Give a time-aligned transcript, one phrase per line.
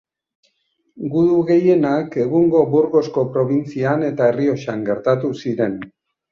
[1.15, 5.81] Gudu gehienak egungo Burgosko probintzian eta Errioxan gertatu ziren.